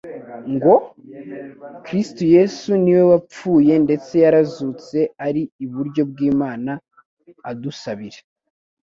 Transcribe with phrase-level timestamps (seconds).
[0.53, 0.73] ngo:
[1.85, 6.71] «Kristo Yesu ni we wapfuye ndetse yarazutse ari iburyo bw'Imana
[7.49, 8.21] adusabira.'»